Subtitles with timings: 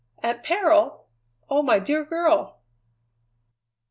[0.23, 1.09] "At peril!
[1.47, 2.59] Oh, my dear girl!"